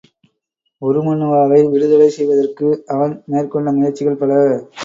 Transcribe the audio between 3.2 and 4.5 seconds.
மேற்கொண்ட முயற்சிகள் பல.